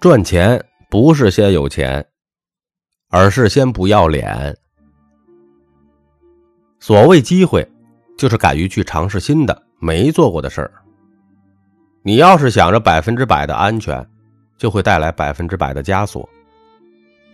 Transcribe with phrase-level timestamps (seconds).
[0.00, 2.06] 赚钱不是先有钱，
[3.10, 4.56] 而是先不要脸。
[6.78, 7.68] 所谓机会，
[8.16, 10.70] 就是敢于去尝试新的、没做过的事儿。
[12.02, 14.08] 你要是想着百分之百的安全，
[14.56, 16.28] 就会带来百分之百的枷锁。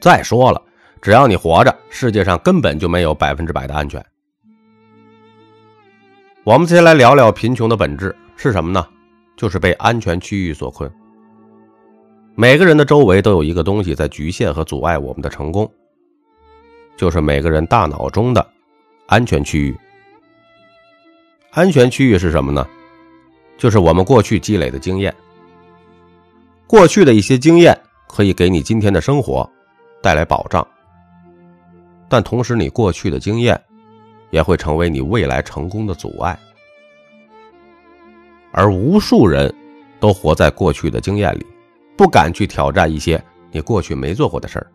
[0.00, 0.62] 再说了，
[1.02, 4.02] 只要你活着，世界上根本就没有百分之百的安全。
[6.44, 8.86] 我们先来聊聊贫穷的本质是什么呢？
[9.36, 10.90] 就是被安全区域所困。
[12.36, 15.70] 每个人的周围都有一个东西在局限和阻碍我们的成功，
[16.96, 18.44] 就是每个人大脑中的
[19.06, 19.78] 安全区域。
[21.52, 22.66] 安全区域是什么呢？
[23.56, 25.14] 就是我们过去积累的经验。
[26.66, 29.48] 过去的一些经验可以给你今天的生活
[30.02, 30.66] 带来保障，
[32.08, 33.60] 但同时你过去的经验
[34.30, 36.36] 也会成为你未来成功的阻碍。
[38.50, 39.54] 而无数人
[40.00, 41.46] 都活在过去的经验里。
[41.96, 44.66] 不敢去挑战一些你过去没做过的事儿，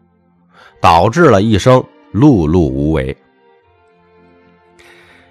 [0.80, 3.16] 导致了一生碌碌无为。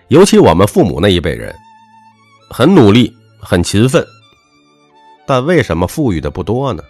[0.08, 1.54] 尤其我们父母那一辈人，
[2.50, 4.04] 很努力，很勤奋，
[5.26, 6.82] 但为什么富裕的不多呢？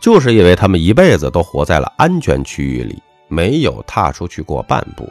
[0.00, 5.08] 就是因为他们一辈子都活在了安全区域里，没有踏出去过半步。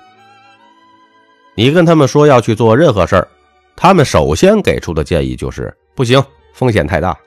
[1.56, 3.28] 你跟他们说要去做任何事儿，
[3.76, 7.18] 他们首先给出的建议就是不行，风险太大。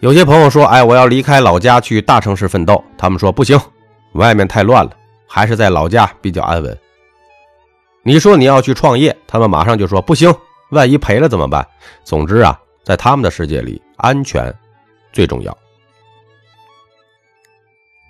[0.00, 3.60] 有些朋友说：“哎，我要离开老家去大城市奋斗。”他们说：“不行，
[4.12, 4.92] 外面太乱了，
[5.28, 6.78] 还是在老家比较安稳。”
[8.02, 10.34] 你说你要去创业，他们马上就说：“不行，
[10.70, 11.66] 万一赔了怎么办？”
[12.02, 14.52] 总之啊，在他们的世界里，安全
[15.12, 15.56] 最重要。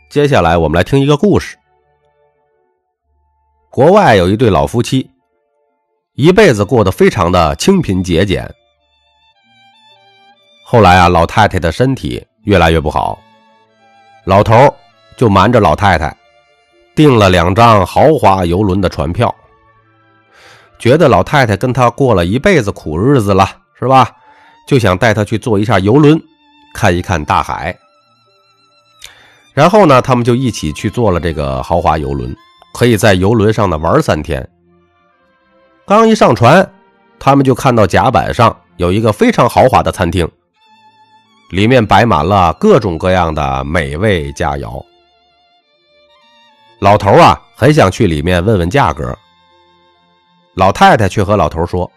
[0.09, 1.57] 接下来我们来听一个故事。
[3.69, 5.11] 国外有一对老夫妻，
[6.15, 8.49] 一辈子过得非常的清贫节俭。
[10.71, 13.19] 后来啊，老太太的身体越来越不好，
[14.23, 14.73] 老头
[15.17, 16.17] 就瞒着老太太
[16.95, 19.35] 订了两张豪华游轮的船票，
[20.79, 24.13] 觉得老太太跟他过了一辈子苦日子了，是吧？
[24.65, 26.17] 就想带她去坐一下游轮，
[26.73, 27.77] 看一看大海。
[29.53, 32.33] 然后呢，他们就一起去坐了这个豪华游轮，
[32.73, 34.49] 可以在游轮上呢玩三天。
[35.85, 36.65] 刚一上船，
[37.19, 40.31] 他们就看到甲板上有一个非常豪华的餐厅。
[41.51, 44.81] 里面摆满了各种各样的美味佳肴。
[46.79, 49.17] 老头啊，很想去里面问问价格。
[50.55, 51.91] 老太太却和老头说：“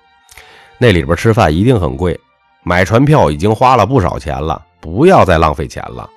[0.79, 2.19] 那里边吃饭一定很贵，
[2.63, 6.09] 买船票已经花了不少钱了，不要再浪费钱了。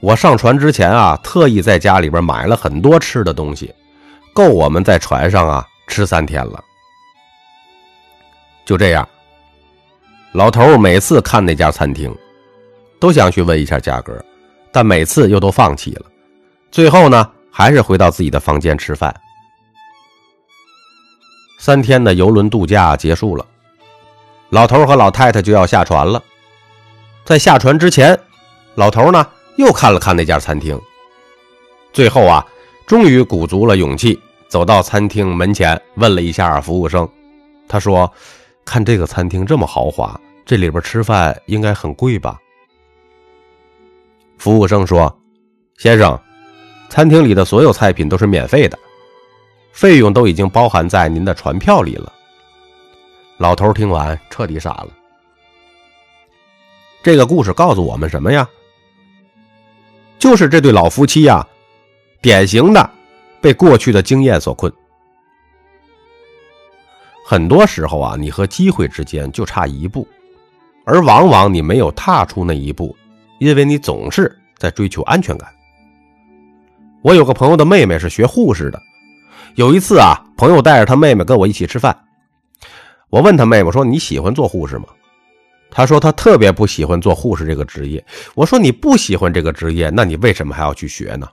[0.00, 3.72] 我上船之前啊，特意在家里边买了很多吃的东西，
[4.32, 6.64] 够我们在船上啊吃三天了。”
[8.64, 9.06] 就这样，
[10.32, 12.10] 老头每次看那家餐厅。
[13.00, 14.22] 都想去问一下价格，
[14.70, 16.06] 但每次又都放弃了。
[16.70, 19.12] 最后呢，还是回到自己的房间吃饭。
[21.58, 23.44] 三天的游轮度假结束了，
[24.50, 26.22] 老头和老太太就要下船了。
[27.24, 28.18] 在下船之前，
[28.74, 30.80] 老头呢又看了看那家餐厅，
[31.92, 32.46] 最后啊，
[32.86, 34.18] 终于鼓足了勇气，
[34.48, 37.08] 走到餐厅门前，问了一下服务生。
[37.68, 38.10] 他说
[38.64, 42.38] ：“看这个餐厅这么豪华，这里边吃饭应该很贵吧？”
[44.40, 45.14] 服务生说
[45.76, 46.18] ：“先生，
[46.88, 48.78] 餐厅里的所有菜品都是免费的，
[49.70, 52.10] 费用都已经包含在您的船票里了。”
[53.36, 54.88] 老头听完彻底傻了。
[57.02, 58.48] 这个故事告诉我们什么呀？
[60.18, 61.46] 就是这对老夫妻呀，
[62.22, 62.90] 典型的
[63.42, 64.72] 被过去的经验所困。
[67.26, 70.08] 很多时候啊，你和机会之间就差一步，
[70.86, 72.96] 而往往你没有踏出那一步。
[73.40, 75.48] 因为你总是在追求安全感。
[77.02, 78.80] 我有个朋友的妹妹是学护士的，
[79.54, 81.98] 有一次啊，朋友带着他妹妹跟我一起吃饭，
[83.08, 84.84] 我问他妹妹说：“你喜欢做护士吗？”
[85.72, 88.04] 他说他特别不喜欢做护士这个职业。
[88.34, 91.26] 我说你不喜欢这个职业，那你为什么还要去学呢？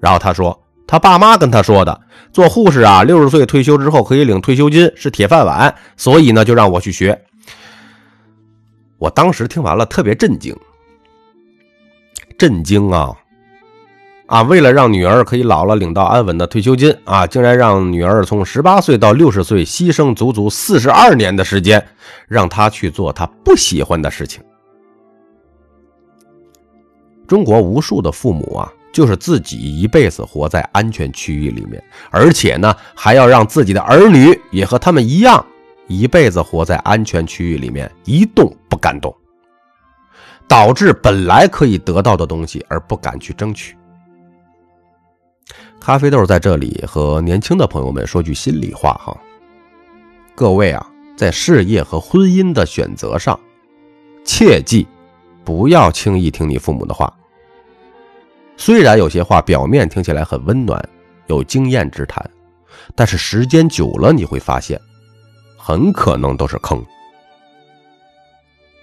[0.00, 2.00] 然后他说他爸妈跟他说的，
[2.32, 7.20] 做护士啊，六十岁退休之后可以领退休金，是铁饭碗，所以呢就让我去学。
[8.96, 10.56] 我当时听完了，特别震惊，
[12.38, 13.12] 震惊啊！
[14.26, 21.86] 啊，为了让女儿可以老了领到安稳的退休金啊，竟然让女儿从十八岁到六十岁牺牲足足四十二年的时间，
[22.26, 24.42] 让她去做她不喜欢的事情。
[27.28, 35.44] 中国无数的父母啊，就是自己一辈子活在安全区域里面，而且呢，还要让自己的儿女也和他们一样。
[35.86, 39.14] 一辈子活在安全区域里面，一动不敢动。
[40.48, 43.76] 导致本来可以得到的东西而不敢去争取。
[45.80, 49.14] 咖啡豆在这里和年轻的朋友们说句心里话哈，
[50.34, 50.86] 各位啊，
[51.16, 53.38] 在事业和婚姻的选择上，
[54.24, 54.86] 切记
[55.44, 57.12] 不要轻易听你父母的话。
[58.56, 60.82] 虽然有些话表面听起来很温暖，
[61.26, 62.24] 有经验之谈，
[62.94, 64.80] 但是时间久了你会发现，
[65.58, 66.82] 很可能都是坑。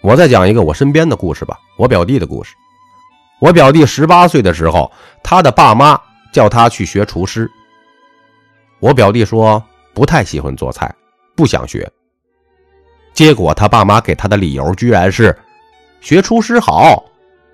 [0.01, 2.55] 我再讲一个我身边的故事吧，我表弟的故事。
[3.39, 4.91] 我表弟十八岁的时候，
[5.23, 5.99] 他的爸妈
[6.33, 7.49] 叫他去学厨师。
[8.79, 9.63] 我表弟说
[9.93, 10.93] 不太喜欢做菜，
[11.35, 11.89] 不想学。
[13.13, 15.37] 结果他爸妈给他的理由居然是
[16.01, 17.03] 学厨师好，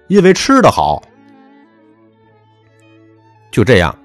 [0.07, 1.01] 因为吃的好。
[3.51, 3.97] 就这样，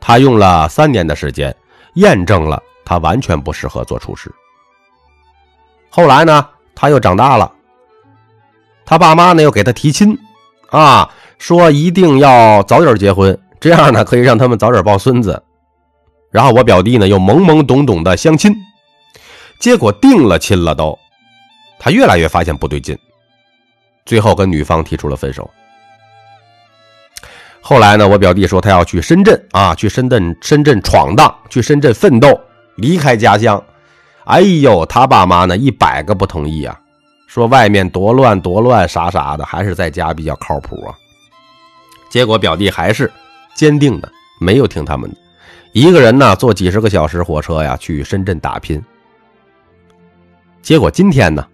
[0.00, 1.54] 他用了三年的时间，
[1.94, 4.32] 验证了他完全不适合做厨师。
[5.90, 7.52] 后来呢，他又长大了。
[8.88, 10.18] 他爸妈呢又给他提亲，
[10.70, 11.06] 啊，
[11.36, 15.42] 说一定要早点结婚，这样呢可以让他们早点抱孙子。
[16.30, 18.50] 然后我表弟呢又懵懵懂懂的相亲，
[19.58, 20.98] 结果定了亲了都，
[21.78, 22.98] 他越来越发现不对劲，
[24.06, 25.50] 最后跟女方提出了分手。
[27.60, 32.40] 后来呢，我表弟说他要去深圳啊，去深圳深圳闯荡，去深圳奋斗，
[32.76, 33.62] 离开家乡。
[34.24, 36.74] 哎呦，他爸妈呢一百个不同意啊。
[37.28, 40.96] 说外面多乱多乱啥啥的，还是在家比较靠谱啊。
[42.08, 43.12] 结果表弟还是
[43.54, 44.10] 坚定的
[44.40, 45.16] 没有听他们的，
[45.72, 48.82] 一个人呢坐几十个小时火车呀去深圳打拼。
[50.62, 51.46] 结果今天呢，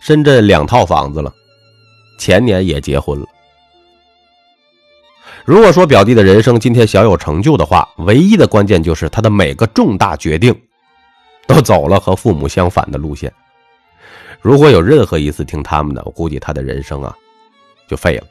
[0.00, 1.34] 深圳两套房子了，
[2.16, 3.26] 前年也结婚了。
[5.44, 10.54] 如果说表弟的人生今天小有成就的话，唯一的关键就是他的每个重大决定
[11.48, 13.32] 都走了和父母相反的路线。
[14.46, 17.12] 如果有任何一次听他们的，我估计他的人生啊
[17.88, 18.24] 就废了，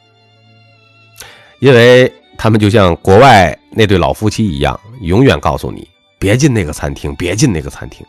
[1.59, 5.85] 因为他们就像国外那对老夫妻一样，永远告诉你
[6.17, 8.05] 别进那个餐厅，别进那个餐厅。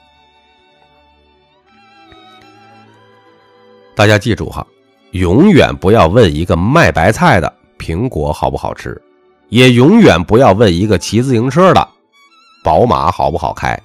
[3.96, 4.64] 大家记住哈，
[5.10, 9.02] 永远不要问一个卖白菜的苹果好不好吃，
[9.48, 11.88] 也永远不要问一个骑自行车的
[12.62, 13.76] 宝马好不好开。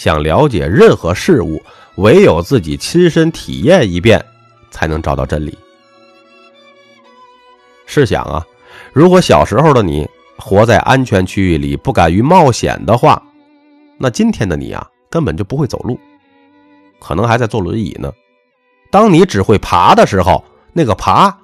[0.00, 1.62] 想了解任何事物。
[1.96, 4.24] 唯有自己亲身体验一遍，
[4.70, 5.58] 才能找到真理。
[7.84, 8.42] 试想啊，
[8.94, 10.08] 如果小时候的你
[10.38, 13.22] 活在安全区域里，不敢于冒险的话，
[13.98, 16.00] 那今天的你啊，根本就不会走路，
[16.98, 18.10] 可能还在坐轮椅呢。
[18.90, 20.42] 当你只会爬的时候，
[20.72, 21.36] 那个爬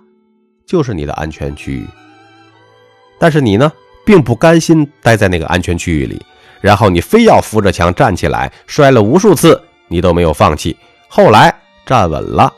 [0.64, 1.86] 就是你的安全区域。
[3.18, 3.70] 但是你呢，
[4.06, 6.24] 并不甘心待在那个安全区域里，
[6.66, 9.62] 然后你非要扶着墙站起来，摔了无数次。
[9.86, 10.76] 你都没有放弃，
[11.08, 11.54] 后来
[11.86, 12.52] 站稳了，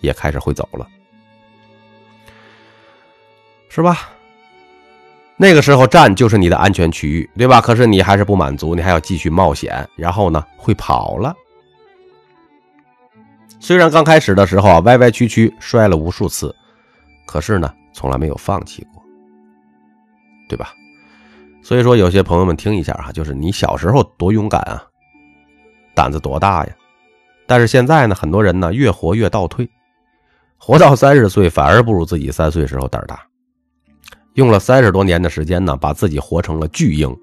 [0.00, 0.84] 也开始会走了，
[3.68, 4.10] 是吧？
[5.36, 7.60] 那个时候站就是你的安全区域，对吧？
[7.60, 11.32] 可是你还是不满足，你还要继续冒险，然后呢，会跑了。
[13.60, 16.52] 虽然刚开始的时候啊，歪歪曲曲摔了无数次，
[17.24, 19.00] 可是呢，从来没有放弃过，
[20.48, 20.74] 对吧？
[21.62, 24.82] 所以说，有些朋友们听一下哈，就是你小时候多勇敢啊！
[25.94, 26.76] 胆子多大呀！
[27.46, 29.68] 但是现在呢，很多人呢越活越倒退，
[30.56, 33.20] 活到三十岁反而不如自己三岁时候胆大，
[34.34, 37.14] 用了三十多年的时间呢，把自己活成了巨婴。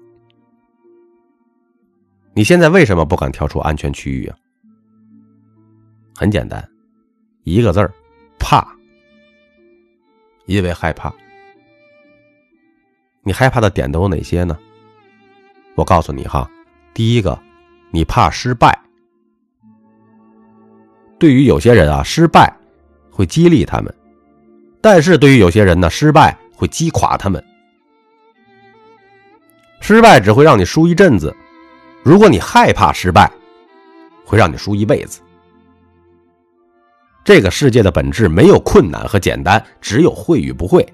[2.34, 4.36] 你现在为什么不敢跳出安全区域啊？
[6.14, 6.66] 很简单，
[7.44, 7.92] 一个字儿，
[8.38, 8.66] 怕。
[10.44, 11.12] 因为害怕。
[13.26, 14.56] 你害怕的点都有哪些呢？
[15.74, 16.48] 我告诉你哈，
[16.94, 17.36] 第一个。
[17.92, 18.78] 你怕失败，
[21.18, 22.54] 对于有些人啊，失败
[23.10, 23.90] 会激励他们；
[24.82, 27.42] 但是对于有些人呢，失败会击垮他们。
[29.80, 31.34] 失败只会让你输一阵子，
[32.02, 33.30] 如果你害怕失败，
[34.26, 35.20] 会让你输一辈子。
[37.24, 40.86] 这个世界的本质没有困难和简单，只有会与不会。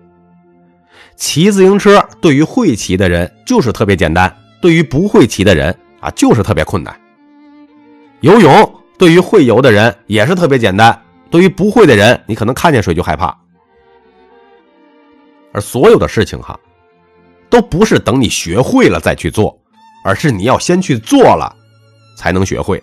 [1.16, 5.76] 骑自行车对于会骑的人就是特别简单，对于不会骑的人。
[6.00, 7.00] 啊，就是特别困难。
[8.22, 11.00] 游泳对于会游的人也是特别简单，
[11.30, 13.32] 对于不会的人，你可能看见水就害怕。
[15.52, 16.58] 而所有的事情哈，
[17.48, 19.56] 都不是等你学会了再去做，
[20.04, 21.54] 而是你要先去做了，
[22.16, 22.82] 才能学会。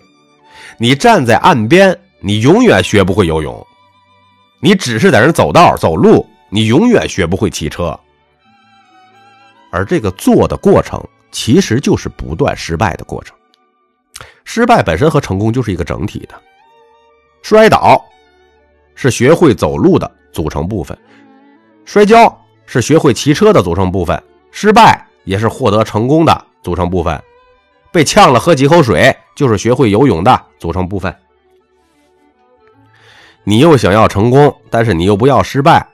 [0.78, 3.54] 你站在岸边，你永远学不会游泳；
[4.60, 8.00] 你只是在那走道走路，你永远学不会骑车。
[9.70, 11.02] 而这个做的过程。
[11.32, 13.36] 其实就是不断失败的过程，
[14.44, 16.34] 失败本身和成功就是一个整体的。
[17.40, 18.04] 摔倒
[18.96, 20.98] 是学会走路的组成部分，
[21.84, 22.36] 摔跤
[22.66, 27.22] 是学会骑车的组成部分，失败也是获得成功的组成部分，
[27.92, 31.14] 被呛了喝几口水就是学会游泳的组成部分。
[33.44, 35.86] 你又想要成功，但是你又不要失败，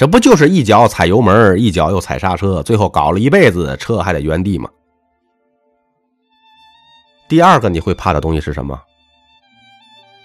[0.00, 4.66] 这不就是一脚踩油门，一脚又踩刹车，最后搞了一辈子车还在原地吗？
[7.28, 8.80] 第二个你会怕的东西是什么？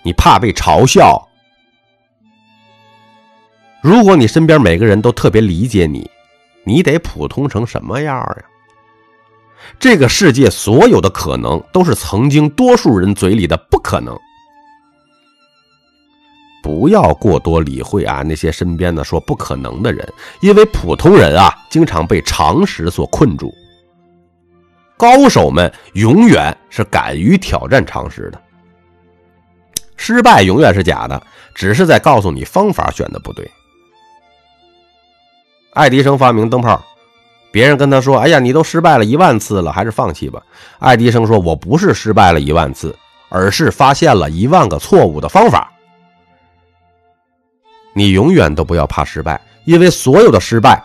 [0.02, 1.22] 你怕被嘲笑。
[3.82, 6.10] 如果你身边每个人都特别理解你，
[6.64, 8.46] 你得普通成什么样呀？
[9.78, 14.18] 这个世界所有的可能，都是曾经多数人嘴里的不可能。
[16.66, 20.04] 不要过多理会啊那些身边的说不可能的人，
[20.42, 23.54] 因为普通人啊经常被常识所困住。
[24.98, 28.42] 高手们永远是敢于挑战常识的。
[29.96, 31.22] 失败永远是假的，
[31.54, 33.48] 只是在告诉你方法选的不对。
[35.76, 36.84] 爱迪生发明灯泡，
[37.52, 40.42] 别人跟他说：“哎呀，你都失败了一万次了，还是放弃吧。”
[40.80, 42.98] 爱迪生说：“我不是失败了一万次，
[43.30, 45.72] 而是发现了一万个错误的方法。”
[47.98, 50.84] 你永远都不要怕失败，因为所有的失败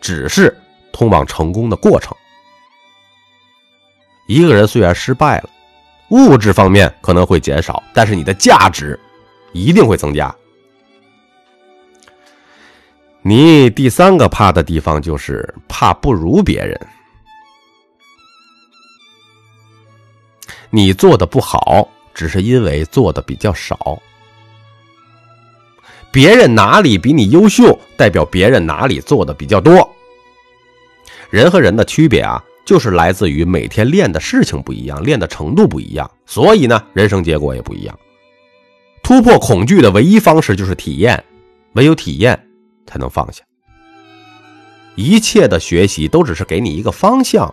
[0.00, 0.56] 只是
[0.92, 2.16] 通往成功的过程。
[4.28, 5.50] 一个人虽然失败了，
[6.10, 8.98] 物质方面可能会减少，但是你的价值
[9.52, 10.32] 一定会增加。
[13.20, 16.78] 你第三个怕的地方就是怕不如别人，
[20.70, 24.00] 你做的不好，只是因为做的比较少。
[26.14, 29.92] 别人哪里比你优秀，代表别人哪里做的比较多。
[31.28, 37.98] 人和人的区别啊，就是来自于每天练的事情不一样，练的程度不一样，所以呢，人生结果也不一样。
[39.02, 41.20] 突破恐惧的唯一方式就是体验，
[41.72, 42.40] 唯有体验
[42.86, 43.42] 才能放下。
[44.94, 47.52] 一切的学习都只是给你一个方向，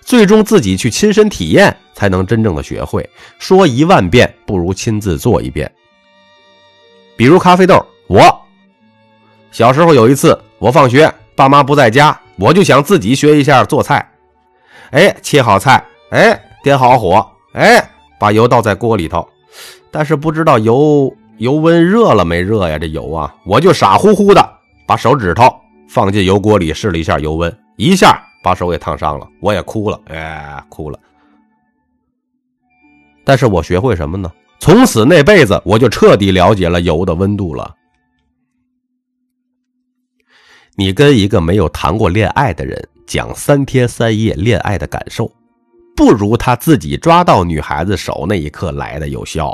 [0.00, 3.06] 最终自己去亲身体验，才能真正的学会。
[3.38, 5.70] 说一万遍不如亲自做一遍。
[7.14, 7.84] 比如咖啡豆。
[8.08, 8.20] 我
[9.50, 14.10] 小时候有一次，我放学，爸妈不在家，我就想自己学一下做菜。
[14.92, 17.86] 哎，切好菜，哎，点好火，哎，
[18.18, 19.28] 把油倒在锅里头。
[19.90, 22.78] 但是不知道油油温热了没热呀？
[22.78, 24.52] 这油啊，我就傻乎乎的
[24.86, 25.44] 把手指头
[25.86, 30.98] 放进油锅里试了一下油温，一下把手给烫伤了，我也哭了，哎，哭了。
[33.22, 34.32] 但是我学会什么呢？
[34.60, 37.74] 从此那辈子我就彻底了解了油的温度了。
[40.80, 45.28] 你跟一个没有谈过恋爱的人讲三天三夜恋爱的感受，
[45.96, 49.52] 不如他自己抓到女孩子手那一刻来的有效。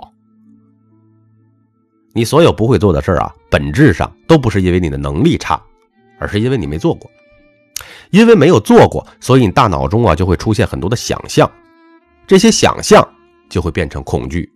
[2.13, 5.59] 你所有不会做的事啊，本质上都不是因为你的能力差，
[6.19, 7.11] 而是因为你没做过。
[8.11, 11.51] 因为没有做过，所以你大脑中啊就会出现很多的想象，
[12.27, 13.03] 这些想象
[13.49, 14.53] 就会变成恐惧，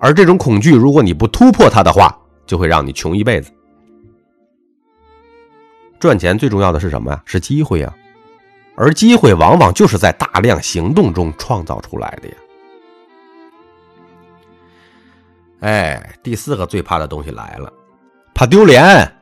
[0.00, 3.48] 而这种恐惧，如果你不突破它的话，就会让你穷一辈子。
[6.00, 7.22] 赚钱最重要的是什么呀？
[7.26, 7.94] 是机会呀，
[8.74, 12.34] 而机会往往就是在大量行动中创造出来的呀。
[15.60, 17.70] 哎，第四个最怕的东西来了，
[18.32, 19.12] 怕丢脸。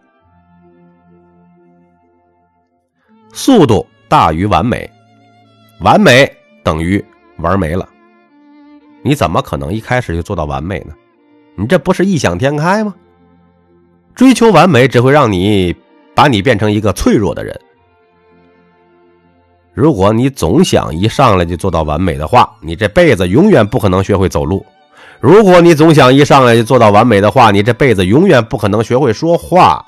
[3.33, 4.89] 速度大于完美，
[5.81, 6.33] 完美
[6.63, 7.05] 等于
[7.39, 7.89] 玩没了。
[9.03, 10.95] 你怎么可能一开始就做到完美呢？
[11.57, 12.95] 你这不是异想天开吗？
[14.15, 15.75] 追求完美只会让你。
[16.19, 17.57] 把你变成一个脆弱的人。
[19.73, 24.59] 如果你总想一上来就做到完美的话，你这辈子永远不可能学会走路；
[25.21, 29.87] 如果你总想一上来就做到完美的话，你这辈子永远不可能学会说话。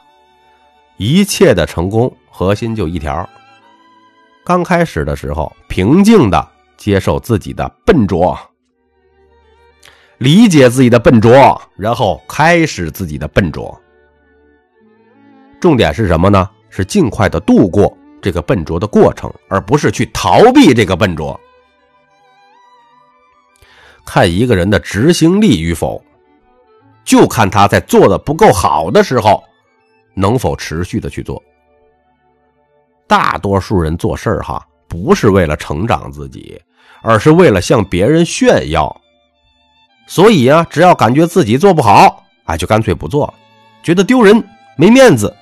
[0.99, 3.29] 一切的成功核心就一条：
[4.45, 8.39] 刚开始的时候，平静的接受自己的笨拙，
[10.19, 13.77] 理解自己的笨拙，然后开始自己的笨拙。
[15.61, 16.49] 重点是什么呢？
[16.71, 21.39] 是尽快的度过这个笨拙的过程，而不是去逃避这个笨拙。
[24.07, 26.03] 看一个人的执行力与否，
[27.05, 29.43] 就看他在做的不够好的时候，
[30.15, 31.43] 能否持续的去做。
[33.07, 36.61] 大多数人做事儿哈，不是为了成长自己，
[37.03, 39.01] 而是为了向别人炫耀。
[40.07, 43.33] 所以啊，只要感觉自己做不好，哎，就干脆不做，
[43.83, 44.43] 觉得丢人、
[44.77, 45.35] 没面子。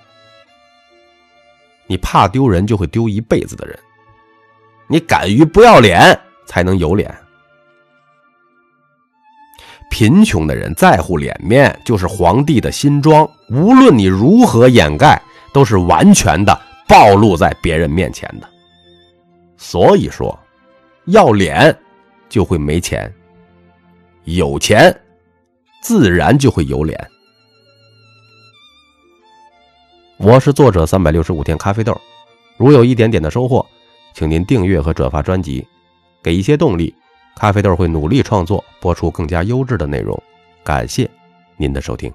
[1.88, 3.76] 你怕丢人，就会丢一辈子的人。
[4.86, 6.16] 你敢于不要脸，
[6.46, 7.12] 才能有脸。
[9.90, 15.20] 贫穷的人在乎脸面，就是皇帝的新装，无论你如何掩盖，
[15.52, 18.48] 都是完全的暴露在别人面前的。
[19.56, 20.38] 所以说，
[21.06, 21.74] 要脸
[22.28, 23.10] 就会没钱，
[24.24, 24.94] 有钱
[25.82, 27.10] 自然就会有脸。
[30.20, 31.96] 我是作者三百六十五天咖啡豆，
[32.56, 33.64] 如有一点点的收获，
[34.14, 35.64] 请您订阅和转发专辑，
[36.20, 36.92] 给一些动力。
[37.36, 40.20] 咖啡豆会努力创作，播出更加优质的内容。
[40.64, 41.08] 感谢
[41.56, 42.12] 您的收听。